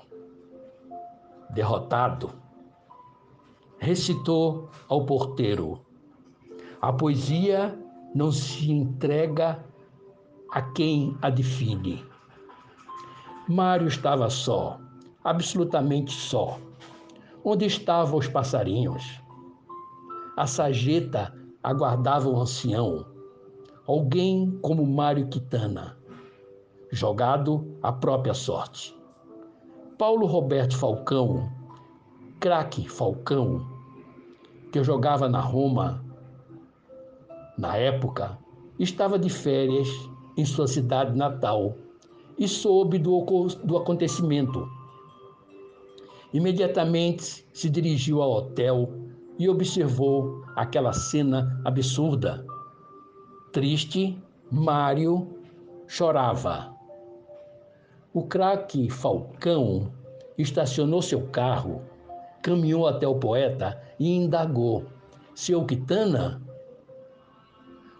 [1.49, 2.29] Derrotado,
[3.77, 5.81] recitou ao porteiro:
[6.81, 7.77] A poesia
[8.15, 9.61] não se entrega
[10.53, 12.01] a quem a define.
[13.45, 14.79] Mário estava só,
[15.21, 16.57] absolutamente só.
[17.43, 19.21] Onde estavam os passarinhos?
[20.37, 23.05] A sageta aguardava o ancião,
[23.85, 25.97] alguém como Mário Quitana,
[26.89, 28.97] jogado à própria sorte.
[29.99, 31.51] Paulo Roberto Falcão,
[32.39, 33.67] craque Falcão,
[34.71, 36.01] que jogava na Roma,
[37.57, 38.39] na época,
[38.79, 39.89] estava de férias
[40.37, 41.75] em sua cidade natal
[42.37, 43.25] e soube do,
[43.61, 44.69] do acontecimento.
[46.33, 48.93] Imediatamente se dirigiu ao hotel
[49.37, 52.45] e observou aquela cena absurda.
[53.51, 54.17] Triste,
[54.49, 55.27] Mário
[55.87, 56.78] chorava.
[58.11, 59.93] O craque Falcão
[60.35, 61.83] estacionou seu carro,
[62.41, 64.87] caminhou até o poeta e indagou:
[65.35, 66.41] Seu Quitana,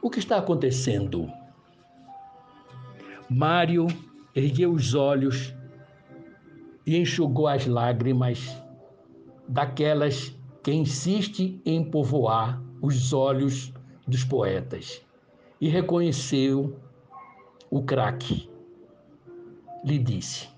[0.01, 1.31] o que está acontecendo?
[3.29, 3.85] Mário
[4.35, 5.53] ergueu os olhos
[6.87, 8.59] e enxugou as lágrimas
[9.47, 13.71] daquelas que insiste em povoar os olhos
[14.07, 15.05] dos poetas
[15.61, 16.75] e reconheceu
[17.69, 18.48] o craque.
[19.83, 20.49] Lhe disse: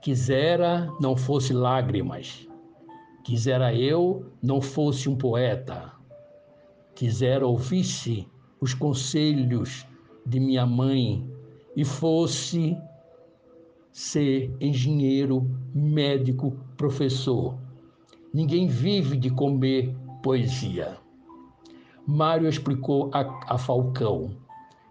[0.00, 2.48] Quisera não fosse lágrimas,
[3.24, 5.92] quisera eu não fosse um poeta,
[6.94, 8.28] quisera ouvisse
[8.60, 9.86] os conselhos
[10.24, 11.28] de minha mãe
[11.76, 12.76] e fosse
[13.90, 17.58] ser engenheiro, médico, professor.
[18.32, 20.96] Ninguém vive de comer poesia.
[22.06, 24.36] Mário explicou a, a Falcão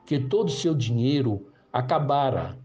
[0.06, 2.61] que todo o seu dinheiro acabara.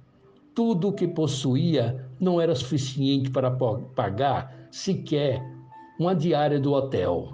[0.56, 3.50] Tudo o que possuía não era suficiente para
[3.94, 5.44] pagar sequer
[6.00, 7.28] uma diária do hotel.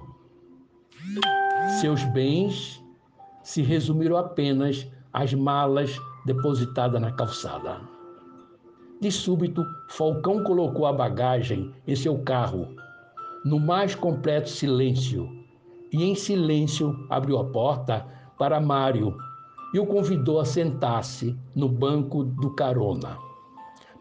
[1.80, 2.82] Seus bens
[3.44, 5.96] se resumiram apenas às malas
[6.26, 7.80] depositada na calçada.
[9.00, 12.74] De súbito, Falcão colocou a bagagem em seu carro,
[13.44, 15.30] no mais completo silêncio,
[15.92, 18.04] e em silêncio abriu a porta
[18.36, 19.16] para Mário
[19.72, 23.18] e o convidou a sentar-se no banco do carona.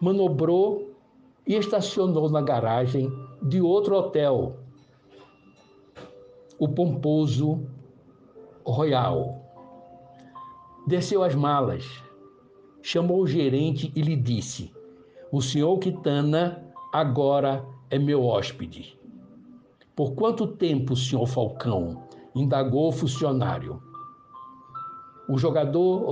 [0.01, 0.91] Manobrou
[1.47, 3.11] e estacionou na garagem
[3.41, 4.57] de outro hotel,
[6.59, 7.65] o pomposo
[8.65, 9.41] Royal.
[10.85, 11.83] Desceu as malas,
[12.81, 14.71] chamou o gerente e lhe disse:
[15.31, 16.63] O senhor Quitana
[16.93, 18.99] agora é meu hóspede.
[19.95, 22.03] Por quanto tempo, senhor Falcão?
[22.33, 23.81] indagou o funcionário.
[25.31, 26.09] O jogador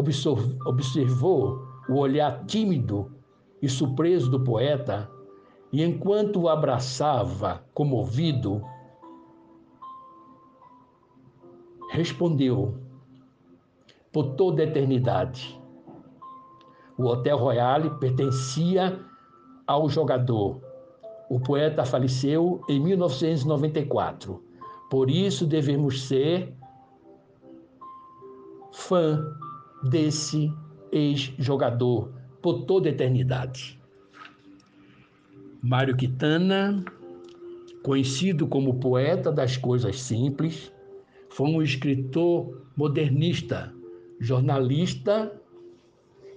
[0.66, 3.12] observou o olhar tímido
[3.62, 5.12] e surpreso do poeta
[5.74, 8.62] e, enquanto o abraçava, comovido,
[11.92, 12.78] respondeu:
[14.10, 15.62] Por toda a eternidade.
[16.98, 19.02] O Hotel Royale pertencia
[19.68, 20.62] ao jogador.
[21.30, 24.42] O poeta faleceu em 1994.
[24.90, 26.58] Por isso devemos ser
[28.80, 29.36] fã
[29.84, 30.52] desse
[30.92, 32.12] ex-jogador
[32.42, 33.80] por toda a eternidade.
[35.62, 36.84] Mário Quitana,
[37.84, 40.72] Conhecido como poeta das coisas simples,
[41.30, 43.74] foi um escritor modernista,
[44.20, 45.32] jornalista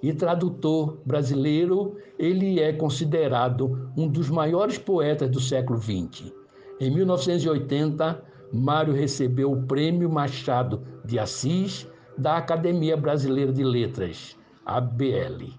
[0.01, 1.97] e tradutor brasileiro.
[2.17, 6.33] Ele é considerado um dos maiores poetas do século XX.
[6.79, 8.23] Em 1980,
[8.53, 15.53] Mário recebeu o Prêmio Machado de Assis da Academia Brasileira de Letras, ABL.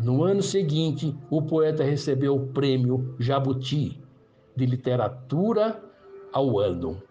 [0.00, 4.02] No ano seguinte, o poeta recebeu o Prêmio Jabuti
[4.56, 5.82] de Literatura
[6.32, 7.02] ao Ano.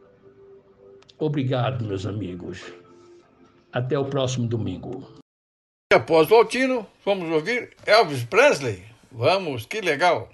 [1.18, 2.74] Obrigado, meus amigos.
[3.72, 5.08] Até o próximo domingo.
[5.94, 8.84] Após o Altino, vamos ouvir Elvis Presley.
[9.12, 10.30] Vamos, que legal!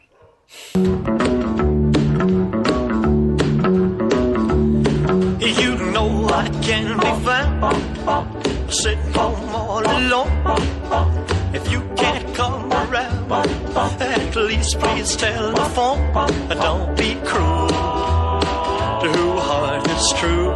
[5.40, 6.28] You know
[8.08, 10.32] Sitting home all alone.
[11.54, 16.14] If you can't come around, at least please tell the phone.
[16.48, 20.56] Don't be cruel to who heart is true.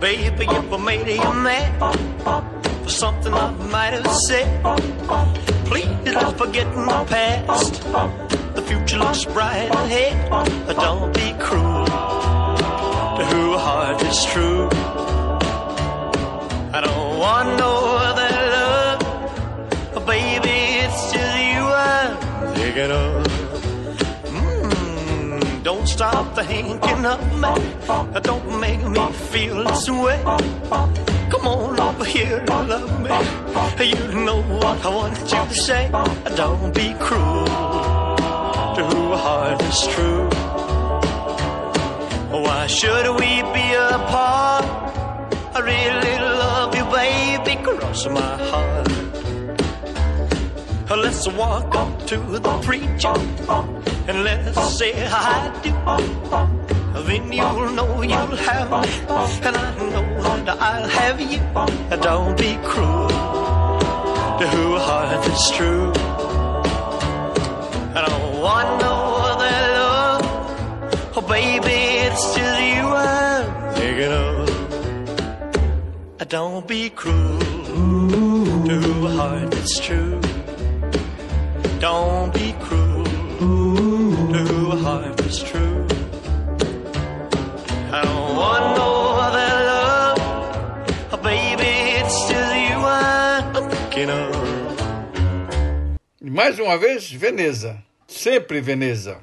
[0.00, 1.70] Baby, if I made you mad
[2.82, 4.48] for something I might have said,
[5.66, 7.82] please don't forget my past.
[8.56, 10.28] The future looks bright ahead.
[10.74, 14.68] Don't be cruel to who heart is true.
[16.76, 17.72] I don't want no
[18.08, 22.16] other love, baby, it's just you I'm
[22.56, 23.24] thinking of.
[24.26, 28.20] Mm, don't stop thinking of me.
[28.22, 30.20] Don't make me feel this way.
[31.30, 33.86] Come on over here and love me.
[33.86, 35.88] You know what I want you to say.
[36.34, 37.46] Don't be cruel
[38.74, 40.28] to who heart is true.
[42.42, 44.64] Why should we be apart?
[45.56, 46.33] I really
[46.94, 48.88] baby, cross my heart.
[51.04, 53.16] Let's walk up to the preacher
[54.08, 55.72] and let's say I do.
[57.06, 58.88] Then you'll know you'll have me,
[59.46, 61.40] and I know that I'll have you.
[62.00, 63.08] Don't be cruel
[64.38, 65.92] to who heart is true.
[67.96, 68.94] I don't want no
[69.30, 70.22] other love,
[71.16, 74.43] oh baby, it's just you I'm thinking of.
[76.28, 80.18] Don't be cruel to a heart that's true.
[81.80, 83.04] Don't be cruel
[84.32, 85.86] to a heart that's true.
[87.92, 88.90] I don't want no
[89.26, 90.18] other love,
[91.12, 94.34] oh baby, it's just you I'm thinking of.
[96.22, 97.82] Mais uma vez, Veneza.
[98.08, 99.18] Sempre Veneza.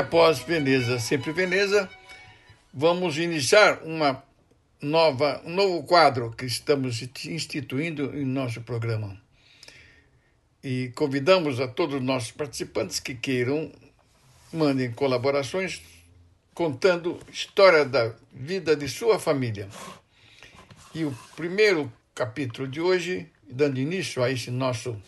[0.00, 1.88] Após Veneza, sempre Veneza,
[2.72, 4.22] vamos iniciar uma
[4.80, 9.20] nova, um novo quadro que estamos instituindo em nosso programa.
[10.64, 13.70] E convidamos a todos os nossos participantes que queiram
[14.50, 15.82] mandem colaborações
[16.54, 19.68] contando história da vida de sua família.
[20.94, 25.00] E o primeiro capítulo de hoje, dando início a esse nosso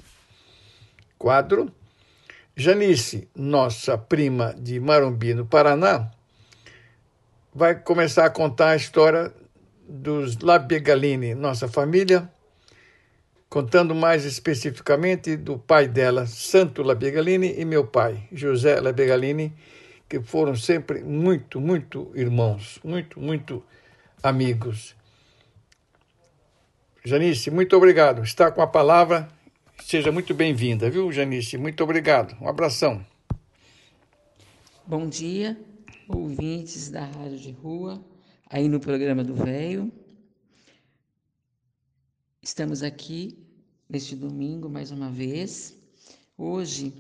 [1.19, 1.75] quadro,
[2.55, 6.11] Janice, nossa prima de Marumbi, no Paraná,
[7.55, 9.33] vai começar a contar a história
[9.89, 12.31] dos Labiegalini, nossa família,
[13.49, 19.55] contando mais especificamente do pai dela, Santo Labiegalini, e meu pai, José Labiegalini,
[20.07, 23.65] que foram sempre muito, muito irmãos, muito, muito
[24.23, 24.95] amigos.
[27.03, 28.23] Janice, muito obrigado.
[28.23, 29.29] Está com a palavra.
[29.81, 31.59] Seja muito bem-vinda, viu, Janice?
[31.59, 32.37] Muito obrigado.
[32.41, 33.05] Um abração.
[34.87, 35.59] Bom dia,
[36.09, 38.05] ouvintes da Rádio de Rua,
[38.47, 39.93] aí no programa do Véio.
[42.43, 43.39] Estamos aqui
[43.89, 45.77] neste domingo mais uma vez,
[46.37, 46.93] hoje,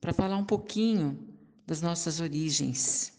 [0.00, 1.18] para falar um pouquinho
[1.66, 3.12] das nossas origens,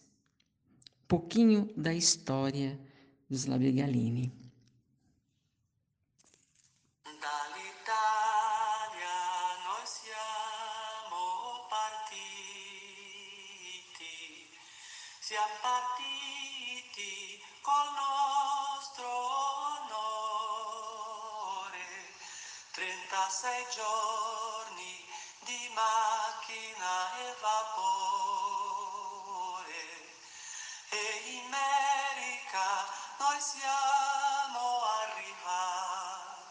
[1.03, 2.79] um pouquinho da história
[3.29, 4.31] dos Labigalini.
[15.25, 19.09] Siamo partiti col nostro
[19.81, 20.53] onore,
[22.69, 25.03] 36 giorni
[25.39, 27.73] di macchina e vapore,
[30.89, 32.85] e in America
[33.17, 36.43] noi siamo arrivati.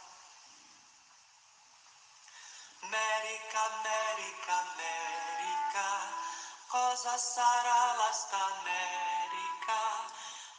[2.81, 5.24] America, America, America,
[6.75, 9.79] cosa sarà la sta America?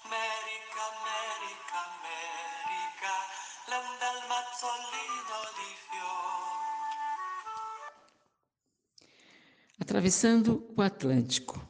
[0.07, 3.13] America, America, America,
[3.68, 6.55] l'anda il mazzolino di fiori.
[9.78, 11.68] Atravessando o Atlântico.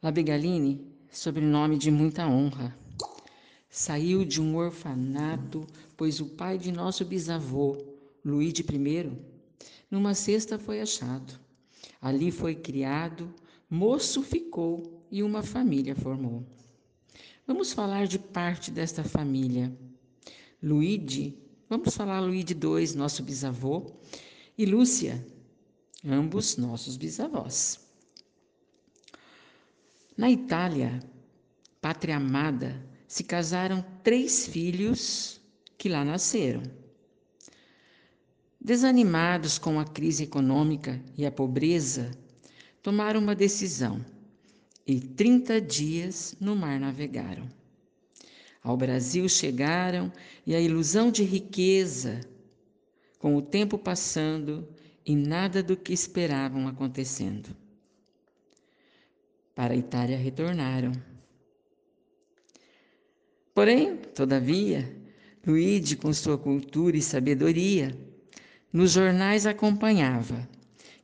[0.00, 2.76] Labegalini, sobrenome de muita honra,
[3.68, 5.64] saiu de um orfanato,
[5.96, 7.76] pois o pai de nosso bisavô,
[8.24, 9.12] de I,
[9.88, 11.51] numa cesta foi achado.
[12.02, 13.32] Ali foi criado,
[13.70, 16.44] moço ficou e uma família formou.
[17.46, 19.72] Vamos falar de parte desta família.
[20.60, 21.38] Luíde,
[21.68, 23.86] vamos falar Luíde II, nosso bisavô,
[24.58, 25.24] e Lúcia,
[26.04, 27.78] ambos nossos bisavós.
[30.16, 30.98] Na Itália,
[31.80, 35.40] pátria amada, se casaram três filhos
[35.78, 36.81] que lá nasceram.
[38.64, 42.12] Desanimados com a crise econômica e a pobreza,
[42.80, 44.04] tomaram uma decisão
[44.86, 47.48] e 30 dias no mar navegaram.
[48.62, 50.12] Ao Brasil chegaram
[50.46, 52.20] e a ilusão de riqueza,
[53.18, 54.68] com o tempo passando
[55.04, 57.48] e nada do que esperavam acontecendo.
[59.56, 60.92] Para a Itália retornaram.
[63.52, 64.96] Porém, todavia,
[65.44, 67.92] Luigi, com sua cultura e sabedoria,
[68.72, 70.48] nos jornais acompanhava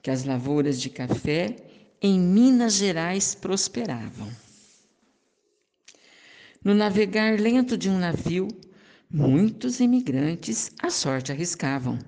[0.02, 1.56] que as lavouras de café
[2.00, 4.28] em Minas Gerais prosperavam.
[6.64, 8.48] No navegar lento de um navio,
[9.10, 11.98] muitos imigrantes a sorte arriscavam.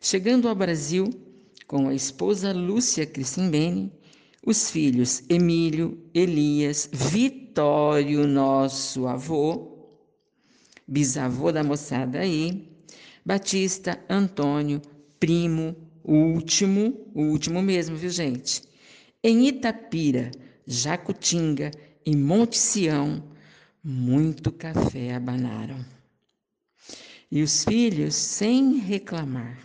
[0.00, 1.08] Chegando ao Brasil,
[1.66, 3.92] com a esposa Lúcia Cristimbene,
[4.44, 9.88] os filhos Emílio, Elias, Vitório, nosso avô,
[10.86, 12.71] bisavô da moçada aí,
[13.24, 14.82] Batista, Antônio,
[15.20, 18.62] primo, último, o último mesmo, viu gente?
[19.22, 20.32] Em Itapira,
[20.66, 21.70] Jacutinga
[22.04, 23.22] e Monte Sião,
[23.82, 25.78] muito café abanaram.
[27.30, 29.58] E os filhos, sem reclamar,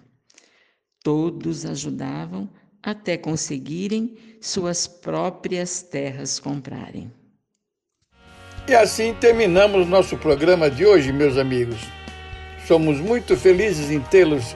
[1.03, 2.49] todos ajudavam
[2.81, 7.11] até conseguirem suas próprias terras comprarem.
[8.67, 11.96] E assim terminamos nosso programa de hoje, meus amigos.
[12.68, 14.53] Somos muito felizes em tê-los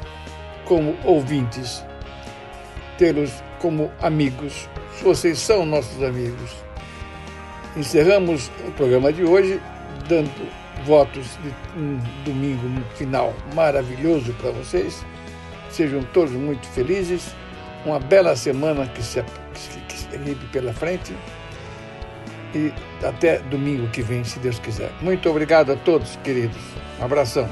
[0.66, 1.82] como ouvintes,
[2.98, 4.68] tê-los como amigos.
[5.02, 6.52] Vocês são nossos amigos.
[7.78, 9.62] Encerramos o programa de hoje
[10.10, 10.30] dando
[10.86, 15.06] votos de um domingo no final maravilhoso para vocês.
[15.70, 17.34] Sejam todos muito felizes.
[17.86, 19.24] Uma bela semana que se,
[19.88, 21.16] que se pela frente.
[22.54, 22.74] E
[23.06, 24.92] até domingo que vem, se Deus quiser.
[25.02, 26.58] Muito obrigado a todos, queridos.
[27.00, 27.50] Um abração.